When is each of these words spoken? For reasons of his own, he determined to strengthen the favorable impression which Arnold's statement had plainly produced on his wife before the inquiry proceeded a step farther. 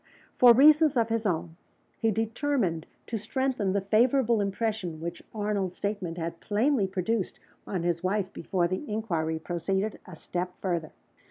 For 0.35 0.51
reasons 0.51 0.97
of 0.97 1.09
his 1.09 1.27
own, 1.27 1.57
he 1.99 2.09
determined 2.09 2.87
to 3.05 3.19
strengthen 3.19 3.71
the 3.73 3.81
favorable 3.81 4.41
impression 4.41 4.99
which 4.99 5.21
Arnold's 5.31 5.77
statement 5.77 6.17
had 6.17 6.39
plainly 6.39 6.87
produced 6.87 7.37
on 7.67 7.83
his 7.83 8.01
wife 8.01 8.33
before 8.33 8.67
the 8.67 8.83
inquiry 8.91 9.37
proceeded 9.37 9.99
a 10.07 10.15
step 10.15 10.59
farther. 10.59 10.91